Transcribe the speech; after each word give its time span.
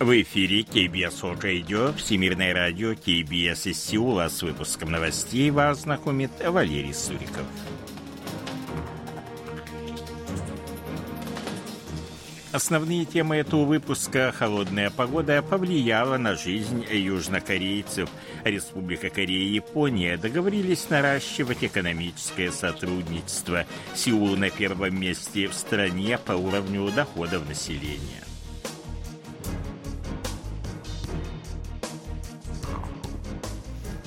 В 0.00 0.22
эфире 0.22 0.62
КБС 0.62 1.24
Radio, 1.24 1.92
Всемирное 1.96 2.54
радио 2.54 2.94
КБС 2.94 3.66
из 3.66 3.82
Сеула. 3.82 4.28
С 4.28 4.42
выпуском 4.42 4.92
новостей 4.92 5.50
вас 5.50 5.82
знакомит 5.82 6.30
Валерий 6.46 6.94
Суриков. 6.94 7.42
Основные 12.52 13.06
темы 13.06 13.38
этого 13.38 13.64
выпуска 13.64 14.32
«Холодная 14.32 14.90
погода» 14.90 15.42
повлияла 15.42 16.16
на 16.16 16.36
жизнь 16.36 16.86
южнокорейцев. 16.88 18.08
Республика 18.44 19.10
Корея 19.10 19.48
и 19.48 19.54
Япония 19.54 20.16
договорились 20.16 20.88
наращивать 20.90 21.64
экономическое 21.64 22.52
сотрудничество. 22.52 23.66
Сеул 23.96 24.36
на 24.36 24.50
первом 24.50 25.00
месте 25.00 25.48
в 25.48 25.54
стране 25.54 26.18
по 26.18 26.32
уровню 26.32 26.88
доходов 26.92 27.48
населения. 27.48 28.27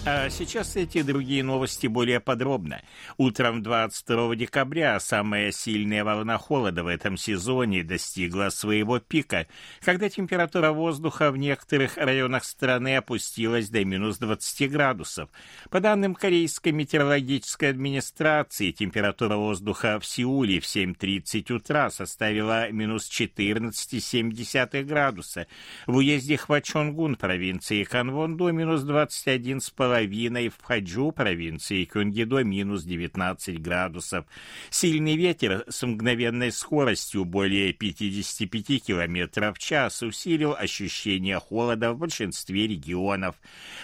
А 0.03 0.31
сейчас 0.31 0.77
эти 0.77 1.03
другие 1.03 1.43
новости 1.43 1.85
более 1.85 2.19
подробно. 2.19 2.81
Утром 3.17 3.61
22 3.61 4.35
декабря 4.35 4.99
самая 4.99 5.51
сильная 5.51 6.03
волна 6.03 6.39
холода 6.39 6.83
в 6.83 6.87
этом 6.87 7.17
сезоне 7.17 7.83
достигла 7.83 8.49
своего 8.49 8.97
пика, 8.97 9.45
когда 9.79 10.09
температура 10.09 10.71
воздуха 10.71 11.29
в 11.29 11.37
некоторых 11.37 11.97
районах 11.97 12.45
страны 12.45 12.95
опустилась 12.97 13.69
до 13.69 13.85
минус 13.85 14.17
20 14.17 14.71
градусов. 14.71 15.29
По 15.69 15.79
данным 15.79 16.15
Корейской 16.15 16.71
метеорологической 16.71 17.69
администрации, 17.69 18.71
температура 18.71 19.35
воздуха 19.35 19.99
в 19.99 20.05
Сеуле 20.07 20.61
в 20.61 20.63
7.30 20.63 21.53
утра 21.53 21.91
составила 21.91 22.71
минус 22.71 23.07
14,7 23.07 24.83
градуса, 24.83 25.45
в 25.85 25.97
уезде 25.97 26.37
Хвачонгун 26.37 27.17
провинции 27.17 27.83
Канвондо 27.83 28.49
минус 28.49 28.81
21,5 28.81 29.90
половиной 29.91 30.47
в 30.47 30.63
Хаджу, 30.63 31.11
провинции 31.11 31.83
Кюнгидо, 31.83 32.45
минус 32.45 32.83
19 32.83 33.61
градусов. 33.61 34.23
Сильный 34.69 35.17
ветер 35.17 35.65
с 35.67 35.85
мгновенной 35.85 36.53
скоростью 36.53 37.25
более 37.25 37.73
55 37.73 38.85
км 38.85 39.51
в 39.53 39.59
час 39.59 40.01
усилил 40.01 40.55
ощущение 40.57 41.39
холода 41.39 41.91
в 41.91 41.97
большинстве 41.97 42.67
регионов. 42.67 43.35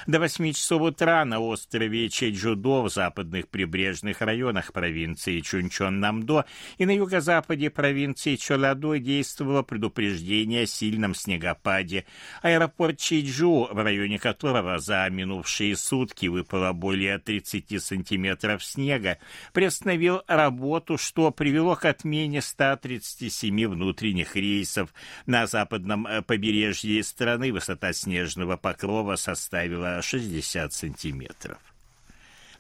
До 0.06 0.20
8 0.20 0.54
часов 0.54 0.82
утра 0.82 1.26
на 1.26 1.42
острове 1.42 2.08
Чеджудо 2.08 2.84
в 2.84 2.90
западных 2.90 3.50
прибрежных 3.50 4.22
районах 4.22 4.72
провинции 4.72 5.42
Чунчон-Намдо 5.42 6.46
и 6.78 6.86
на 6.86 6.92
юго-западе 6.92 7.70
провинции 7.70 8.38
Чоладо 8.38 8.98
действовало 8.98 9.62
предупреждение 9.62 10.64
о 10.64 10.68
сильном 10.68 11.14
снегопаде. 11.14 12.06
Аэропорт 12.42 12.98
Чеджу, 12.98 13.68
в 13.70 13.84
районе 13.84 14.20
которого 14.20 14.80
за 14.80 15.10
минувшие 15.10 15.76
сутки 15.76 15.97
сутки 15.98 16.28
выпало 16.28 16.74
более 16.74 17.18
30 17.18 17.82
сантиметров 17.82 18.64
снега, 18.64 19.18
приостановил 19.52 20.22
работу, 20.28 21.00
что 21.00 21.32
привело 21.32 21.76
к 21.76 21.86
отмене 21.86 22.42
137 22.42 23.68
внутренних 23.68 24.36
рейсов. 24.36 24.94
На 25.26 25.48
западном 25.48 26.06
э, 26.06 26.22
побережье 26.22 27.02
страны 27.04 27.52
высота 27.52 27.94
снежного 27.94 28.58
покрова 28.58 29.16
составила 29.16 30.04
60 30.04 30.72
сантиметров. 30.72 31.58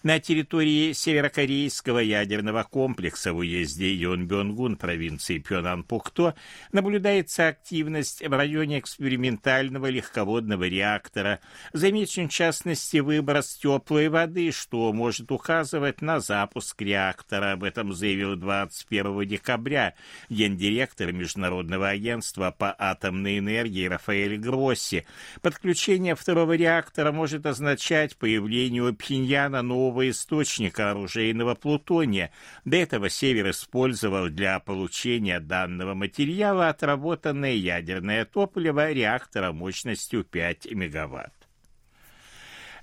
На 0.03 0.19
территории 0.19 0.93
северокорейского 0.93 1.99
ядерного 1.99 2.63
комплекса 2.63 3.33
в 3.33 3.37
уезде 3.37 3.93
Йонбёнгун 3.95 4.77
провинции 4.77 5.39
Пёнанпукто 5.39 6.35
наблюдается 6.71 7.47
активность 7.47 8.21
в 8.25 8.31
районе 8.31 8.79
экспериментального 8.79 9.89
легководного 9.89 10.65
реактора. 10.67 11.39
Замечен 11.73 12.29
в 12.29 12.31
частности 12.31 12.97
выброс 12.97 13.55
теплой 13.55 14.09
воды, 14.09 14.51
что 14.51 14.93
может 14.93 15.31
указывать 15.31 16.01
на 16.01 16.19
запуск 16.19 16.79
реактора. 16.81 17.53
Об 17.53 17.63
этом 17.63 17.93
заявил 17.93 18.35
21 18.35 19.27
декабря 19.27 19.95
гендиректор 20.29 21.11
Международного 21.11 21.89
агентства 21.89 22.53
по 22.55 22.75
атомной 22.77 23.39
энергии 23.39 23.87
Рафаэль 23.87 24.37
Гросси. 24.37 25.05
Подключение 25.41 26.15
второго 26.15 26.53
реактора 26.53 27.11
может 27.11 27.47
означать 27.47 28.15
появление 28.15 28.83
у 28.83 28.93
Пхеньяна 28.93 29.63
нового 29.63 29.96
нового 29.97 30.09
источника 30.09 30.91
оружейного 30.91 31.55
плутония. 31.55 32.31
До 32.65 32.77
этого 32.77 33.09
Север 33.09 33.49
использовал 33.49 34.29
для 34.29 34.59
получения 34.59 35.39
данного 35.39 35.93
материала 35.95 36.69
отработанное 36.69 37.53
ядерное 37.53 38.25
топливо 38.25 38.91
реактора 38.91 39.51
мощностью 39.51 40.23
5 40.23 40.71
мегаватт. 40.71 41.46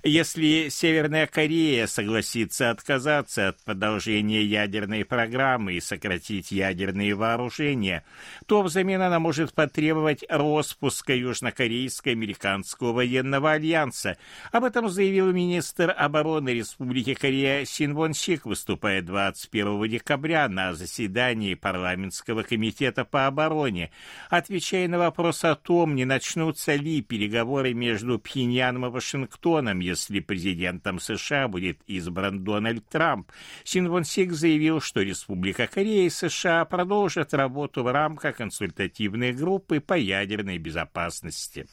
Если 0.07 0.69
Северная 0.69 1.25
Корея 1.25 1.87
согласится 1.87 2.69
отказаться 2.69 3.47
от 3.47 3.63
продолжения 3.63 4.43
ядерной 4.43 5.03
программы 5.03 5.73
и 5.73 5.81
сократить 5.81 6.51
ядерные 6.51 7.15
вооружения, 7.15 8.05
то 8.45 8.61
взамен 8.61 9.01
она 9.01 9.19
может 9.19 9.55
потребовать 9.55 10.23
распуска 10.29 11.15
Южнокорейско-Американского 11.15 12.91
военного 12.91 13.53
альянса. 13.53 14.17
Об 14.51 14.65
этом 14.65 14.89
заявил 14.89 15.33
министр 15.33 15.91
обороны 15.97 16.49
Республики 16.49 17.15
Корея 17.15 17.65
Син 17.65 17.95
Вон 17.95 18.13
Сик, 18.13 18.45
выступая 18.45 19.01
21 19.01 19.89
декабря 19.89 20.47
на 20.47 20.75
заседании 20.75 21.55
парламентского 21.55 22.43
комитета 22.43 23.05
по 23.05 23.25
обороне, 23.25 23.89
отвечая 24.29 24.87
на 24.87 24.99
вопрос 24.99 25.43
о 25.43 25.55
том, 25.55 25.95
не 25.95 26.05
начнутся 26.05 26.75
ли 26.75 27.01
переговоры 27.01 27.73
между 27.73 28.19
Пхеньяном 28.19 28.85
и 28.85 28.89
Вашингтоном, 28.89 29.79
если 29.95 30.19
президентом 30.19 30.99
США 30.99 31.47
будет 31.47 31.79
избран 31.87 32.43
Дональд 32.43 32.87
Трамп. 32.87 33.31
Син 33.63 34.03
Сик 34.03 34.33
заявил, 34.33 34.81
что 34.81 35.01
Республика 35.01 35.67
Корея 35.67 36.05
и 36.05 36.09
США 36.09 36.65
продолжат 36.65 37.33
работу 37.33 37.83
в 37.83 37.91
рамках 37.91 38.37
консультативной 38.37 39.33
группы 39.33 39.79
по 39.79 39.93
ядерной 39.93 40.57
безопасности. 40.57 41.67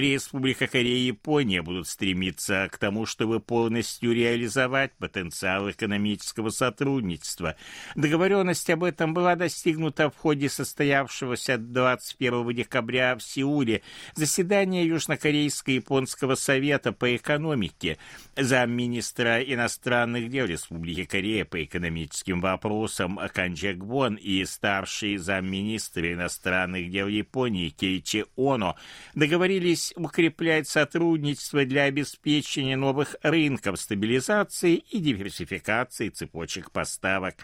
Республика 0.00 0.66
Корея 0.66 0.96
и 0.96 1.06
Япония 1.06 1.62
будут 1.62 1.88
стремиться 1.88 2.68
к 2.70 2.78
тому, 2.78 3.06
чтобы 3.06 3.40
полностью 3.40 4.12
реализовать 4.12 4.92
потенциал 4.98 5.70
экономического 5.70 6.50
сотрудничества. 6.50 7.56
Договоренность 7.94 8.68
об 8.70 8.84
этом 8.84 9.14
была 9.14 9.34
достигнута 9.34 10.10
в 10.10 10.16
ходе 10.16 10.48
состоявшегося 10.48 11.58
21 11.58 12.54
декабря 12.54 13.16
в 13.16 13.22
Сеуле 13.22 13.82
заседания 14.14 14.86
Южнокорейско-японского 14.86 16.34
совета 16.34 16.92
по 16.92 17.14
экономике. 17.16 17.98
Замминистра 18.36 19.42
иностранных 19.42 20.28
дел 20.28 20.46
Республики 20.46 21.04
Корея 21.04 21.44
по 21.44 21.62
экономическим 21.62 22.40
вопросам 22.40 23.18
Канджек 23.32 23.78
Бон 23.78 24.14
и 24.14 24.44
старший 24.44 25.16
замминистра 25.16 26.12
иностранных 26.12 26.90
дел 26.90 27.08
Японии 27.08 27.68
Кейчи 27.70 28.24
Оно 28.36 28.76
договорились 29.14 29.87
Здесь 29.88 29.96
укреплять 29.96 30.68
сотрудничество 30.68 31.64
для 31.64 31.84
обеспечения 31.84 32.76
новых 32.76 33.16
рынков, 33.22 33.80
стабилизации 33.80 34.74
и 34.74 34.98
диверсификации 34.98 36.08
цепочек 36.10 36.70
поставок. 36.70 37.36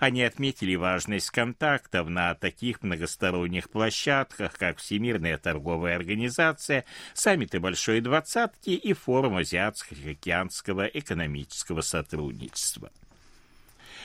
Они 0.00 0.22
отметили 0.22 0.74
важность 0.74 1.30
контактов 1.30 2.08
на 2.08 2.34
таких 2.34 2.82
многосторонних 2.82 3.70
площадках, 3.70 4.54
как 4.54 4.78
Всемирная 4.78 5.38
торговая 5.38 5.96
организация, 5.96 6.84
саммиты 7.14 7.60
Большой 7.60 8.00
Двадцатки 8.00 8.70
и 8.70 8.92
форум 8.94 9.36
Азиатско-Океанского 9.36 10.90
экономического 10.92 11.82
сотрудничества. 11.82 12.90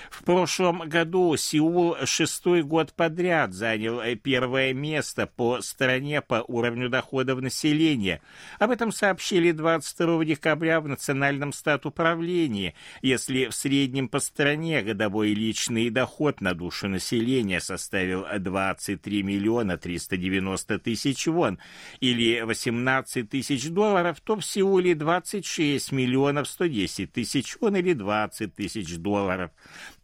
В 0.09 0.23
прошлом 0.23 0.87
году 0.87 1.35
Сеул 1.37 1.95
шестой 2.05 2.63
год 2.63 2.93
подряд 2.93 3.53
занял 3.53 3.99
э, 3.99 4.15
первое 4.15 4.73
место 4.73 5.27
по 5.27 5.61
стране 5.61 6.21
по 6.21 6.43
уровню 6.47 6.89
доходов 6.89 7.41
населения. 7.41 8.21
Об 8.59 8.71
этом 8.71 8.91
сообщили 8.91 9.51
22 9.51 10.25
декабря 10.25 10.81
в 10.81 10.87
Национальном 10.87 11.53
статуправлении. 11.53 12.73
Если 13.01 13.47
в 13.47 13.55
среднем 13.55 14.07
по 14.07 14.19
стране 14.19 14.81
годовой 14.81 15.33
личный 15.33 15.89
доход 15.89 16.41
на 16.41 16.53
душу 16.53 16.87
населения 16.87 17.59
составил 17.59 18.25
23 18.37 19.23
миллиона 19.23 19.77
390 19.77 20.79
тысяч 20.79 21.27
вон 21.27 21.59
или 21.99 22.41
18 22.41 23.29
тысяч 23.29 23.69
долларов, 23.69 24.19
то 24.21 24.35
в 24.37 24.45
Сеуле 24.45 24.95
26 24.95 25.91
миллионов 25.91 26.47
110 26.47 27.11
тысяч 27.11 27.57
вон 27.59 27.75
или 27.75 27.93
20 27.93 28.55
тысяч 28.55 28.97
долларов. 28.97 29.51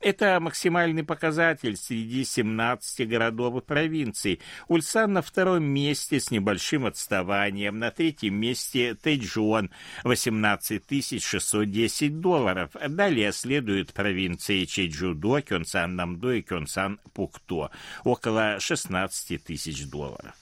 Это 0.04 0.38
максимальный 0.42 1.06
показатель 1.06 1.78
среди 1.78 2.26
17 2.26 3.08
городов 3.08 3.56
и 3.56 3.66
провинций. 3.66 4.42
Ульсан 4.68 5.14
на 5.14 5.22
втором 5.22 5.64
месте 5.64 6.20
с 6.20 6.30
небольшим 6.30 6.86
отставанием. 6.86 7.80
На 7.80 7.90
третьем 7.90 8.36
месте 8.36 8.96
Тэджон 8.96 9.72
18 10.04 11.24
610 11.24 12.20
долларов. 12.20 12.72
Далее 12.86 13.32
следуют 13.32 13.94
провинции 13.94 14.66
Чеджудо, 14.66 15.40
Кёнсан-Намдо 15.40 16.32
и 16.32 16.42
Кёнсан-Пукто 16.42 17.72
около 18.04 18.60
16 18.60 19.42
тысяч 19.42 19.86
долларов 19.90 20.36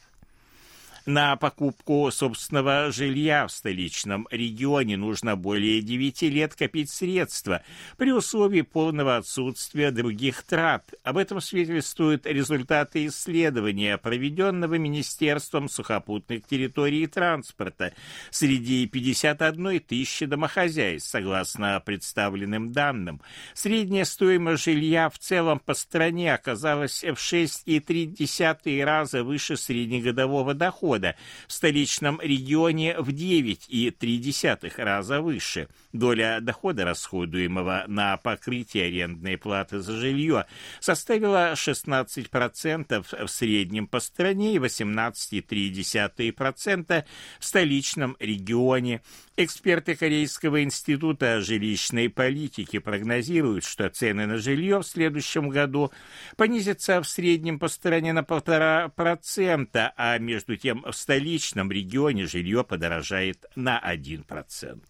на 1.05 1.35
покупку 1.35 2.09
собственного 2.11 2.91
жилья 2.91 3.47
в 3.47 3.51
столичном 3.51 4.27
регионе 4.29 4.97
нужно 4.97 5.35
более 5.35 5.81
9 5.81 6.21
лет 6.23 6.55
копить 6.55 6.91
средства 6.91 7.63
при 7.97 8.11
условии 8.11 8.61
полного 8.61 9.17
отсутствия 9.17 9.91
других 9.91 10.43
трат. 10.43 10.93
Об 11.03 11.17
этом 11.17 11.41
свидетельствуют 11.41 12.25
результаты 12.25 13.07
исследования, 13.07 13.97
проведенного 13.97 14.75
Министерством 14.75 15.69
сухопутных 15.69 16.45
территорий 16.45 17.03
и 17.03 17.07
транспорта 17.07 17.93
среди 18.29 18.85
51 18.85 19.79
тысячи 19.79 20.25
домохозяйств, 20.25 21.09
согласно 21.09 21.81
представленным 21.83 22.71
данным. 22.71 23.21
Средняя 23.55 24.05
стоимость 24.05 24.63
жилья 24.63 25.09
в 25.09 25.17
целом 25.17 25.59
по 25.59 25.73
стране 25.73 26.33
оказалась 26.33 27.03
в 27.03 27.15
6,3 27.15 28.83
раза 28.83 29.23
выше 29.23 29.57
среднегодового 29.57 30.53
дохода 30.53 30.90
дохода 30.91 31.15
в 31.47 31.53
столичном 31.53 32.19
регионе 32.21 32.99
в 32.99 33.07
9,3 33.09 34.83
раза 34.83 35.21
выше. 35.21 35.69
Доля 35.93 36.39
дохода, 36.41 36.83
расходуемого 36.85 37.83
на 37.87 38.17
покрытие 38.17 38.87
арендной 38.87 39.37
платы 39.37 39.79
за 39.79 39.93
жилье, 39.93 40.47
составила 40.79 41.53
16% 41.53 43.25
в 43.25 43.29
среднем 43.29 43.85
по 43.87 43.99
стране 43.99 44.55
и 44.55 44.57
18,3% 44.57 47.05
в 47.39 47.45
столичном 47.45 48.17
регионе. 48.19 49.01
Эксперты 49.37 49.95
Корейского 49.95 50.61
института 50.63 51.39
жилищной 51.41 52.09
политики 52.09 52.79
прогнозируют, 52.79 53.63
что 53.63 53.89
цены 53.89 54.25
на 54.27 54.35
жилье 54.37 54.79
в 54.79 54.83
следующем 54.83 55.47
году 55.49 55.91
понизятся 56.35 57.01
в 57.01 57.07
среднем 57.07 57.59
по 57.59 57.69
стране 57.69 58.11
на 58.13 58.23
полтора 58.23 58.89
процента, 58.89 59.93
а 59.97 60.19
между 60.19 60.57
тем 60.57 60.80
в 60.83 60.93
столичном 60.93 61.71
регионе 61.71 62.25
жилье 62.25 62.63
подорожает 62.63 63.45
на 63.55 63.79
1%. 63.79 64.81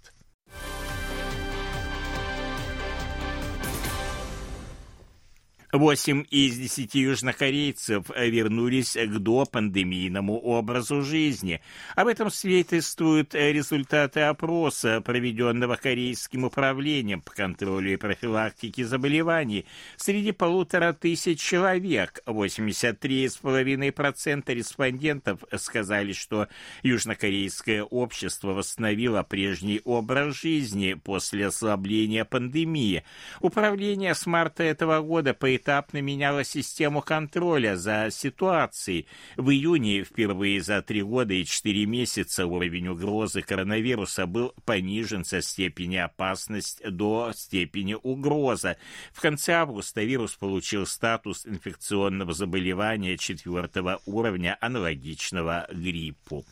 Восемь 5.71 6.25
из 6.29 6.57
десяти 6.57 6.99
южнокорейцев 6.99 8.09
вернулись 8.09 8.97
к 8.97 9.19
допандемийному 9.19 10.37
образу 10.37 11.01
жизни. 11.01 11.61
Об 11.95 12.09
этом 12.09 12.29
свидетельствуют 12.29 13.33
результаты 13.33 14.19
опроса, 14.19 14.99
проведенного 14.99 15.77
Корейским 15.77 16.43
управлением 16.43 17.21
по 17.21 17.31
контролю 17.31 17.93
и 17.93 17.95
профилактике 17.95 18.83
заболеваний. 18.83 19.65
Среди 19.95 20.33
полутора 20.33 20.91
тысяч 20.91 21.39
человек 21.39 22.21
83,5% 22.25 24.53
респондентов 24.53 25.39
сказали, 25.55 26.11
что 26.11 26.49
южнокорейское 26.83 27.83
общество 27.83 28.51
восстановило 28.51 29.23
прежний 29.23 29.79
образ 29.85 30.41
жизни 30.41 30.95
после 30.95 31.47
ослабления 31.47 32.25
пандемии. 32.25 33.05
Управление 33.39 34.15
с 34.15 34.25
марта 34.25 34.63
этого 34.63 34.99
года 34.99 35.33
по 35.33 35.60
поэтапно 35.61 36.01
меняла 36.01 36.43
систему 36.43 37.01
контроля 37.01 37.75
за 37.77 38.09
ситуацией. 38.11 39.07
В 39.37 39.51
июне 39.51 40.03
впервые 40.03 40.61
за 40.61 40.81
три 40.81 41.03
года 41.03 41.33
и 41.33 41.45
четыре 41.45 41.85
месяца 41.85 42.45
уровень 42.45 42.87
угрозы 42.87 43.41
коронавируса 43.41 44.25
был 44.25 44.53
понижен 44.65 45.23
со 45.23 45.41
степени 45.41 45.97
опасность 45.97 46.81
до 46.89 47.31
степени 47.35 47.95
угроза. 48.01 48.77
В 49.13 49.21
конце 49.21 49.53
августа 49.53 50.03
вирус 50.03 50.35
получил 50.35 50.85
статус 50.85 51.45
инфекционного 51.45 52.33
заболевания 52.33 53.17
четвертого 53.17 54.01
уровня, 54.05 54.57
аналогичного 54.61 55.67
гриппу. 55.71 56.43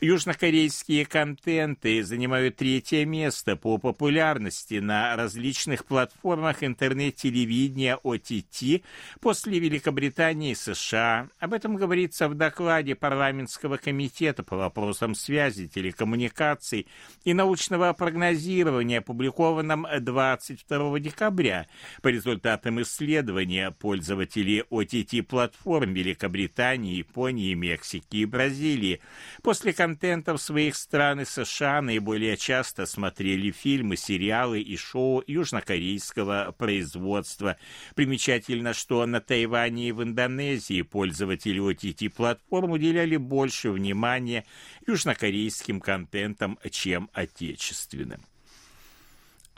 Южнокорейские 0.00 1.04
контенты 1.06 2.04
занимают 2.04 2.54
третье 2.54 3.04
место 3.04 3.56
по 3.56 3.78
популярности 3.78 4.74
на 4.74 5.16
различных 5.16 5.84
платформах 5.84 6.62
интернет-телевидения 6.62 7.98
OTT 8.04 8.84
после 9.20 9.58
Великобритании 9.58 10.52
и 10.52 10.54
США. 10.54 11.28
Об 11.40 11.52
этом 11.52 11.74
говорится 11.74 12.28
в 12.28 12.36
докладе 12.36 12.94
парламентского 12.94 13.76
комитета 13.76 14.44
по 14.44 14.56
вопросам 14.56 15.16
связи, 15.16 15.66
телекоммуникаций 15.66 16.86
и 17.24 17.34
научного 17.34 17.92
прогнозирования, 17.92 18.98
опубликованном 18.98 19.84
22 19.98 21.00
декабря. 21.00 21.66
По 22.02 22.08
результатам 22.08 22.80
исследования 22.82 23.72
пользователей 23.72 24.62
OTT-платформ 24.70 25.92
Великобритании, 25.92 26.94
Японии, 26.94 27.54
Мексики 27.54 28.18
и 28.18 28.24
Бразилии 28.26 29.00
после 29.42 29.72
контентов 29.88 30.42
своих 30.42 30.76
стран 30.76 31.22
и 31.22 31.24
США 31.24 31.80
наиболее 31.80 32.36
часто 32.36 32.84
смотрели 32.84 33.50
фильмы, 33.50 33.96
сериалы 33.96 34.60
и 34.60 34.76
шоу 34.76 35.24
южнокорейского 35.26 36.54
производства. 36.58 37.56
Примечательно, 37.94 38.74
что 38.74 39.06
на 39.06 39.22
Тайване 39.22 39.88
и 39.88 39.92
в 39.92 40.02
Индонезии 40.02 40.82
пользователи 40.82 41.58
OTT-платформ 41.58 42.72
уделяли 42.72 43.16
больше 43.16 43.70
внимания 43.70 44.44
южнокорейским 44.86 45.80
контентам, 45.80 46.58
чем 46.70 47.08
отечественным. 47.14 48.20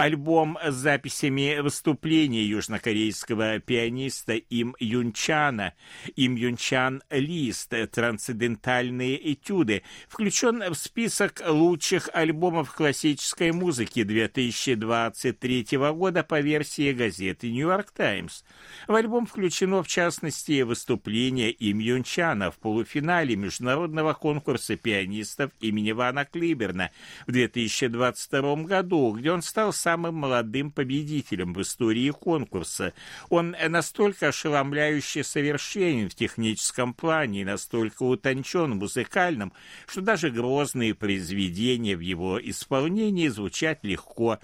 Альбом 0.01 0.57
с 0.65 0.73
записями 0.77 1.59
выступлений 1.59 2.45
южнокорейского 2.45 3.59
пианиста 3.59 4.33
Им 4.33 4.75
Юнчана 4.81 5.75
«Им 6.17 6.37
Юнчан 6.37 7.03
Лист. 7.11 7.75
Трансцендентальные 7.93 9.35
этюды» 9.35 9.83
включен 10.09 10.63
в 10.73 10.75
список 10.75 11.43
лучших 11.47 12.09
альбомов 12.15 12.73
классической 12.73 13.53
музыки 13.53 14.03
2023 14.03 15.67
года 15.93 16.23
по 16.25 16.41
версии 16.41 16.95
газеты 16.95 17.51
«Нью-Йорк 17.51 17.91
Таймс». 17.91 18.45
В 18.89 18.95
альбом 18.95 19.27
включено, 19.27 19.83
в 19.83 19.87
частности, 19.89 20.63
выступление 20.63 21.51
Им 21.51 21.79
Юнчана 21.79 22.51
в 22.51 22.57
полуфинале 22.57 23.37
международного 23.37 24.15
конкурса 24.15 24.77
пианистов 24.77 25.51
имени 25.61 25.93
Вана 25.93 26.25
Клиберна 26.25 26.91
в 27.27 27.33
2022 27.33 28.57
году, 28.63 29.13
где 29.13 29.31
он 29.31 29.43
стал 29.43 29.75
самым 29.75 29.90
самым 29.91 30.15
молодым 30.15 30.71
победителем 30.71 31.53
в 31.53 31.63
истории 31.63 32.11
конкурса. 32.11 32.93
Он 33.29 33.57
настолько 33.69 34.29
ошеломляюще 34.29 35.25
совершенен 35.25 36.09
в 36.09 36.15
техническом 36.15 36.95
плане 36.95 37.41
и 37.41 37.45
настолько 37.45 38.05
утончен 38.05 38.73
в 38.73 38.77
музыкальном, 38.77 39.53
что 39.89 40.01
даже 40.01 40.31
грозные 40.31 40.95
произведения 40.95 41.97
в 41.97 42.01
его 42.01 42.39
исполнении 42.41 43.27
звучат 43.27 43.81
легко, 43.83 44.39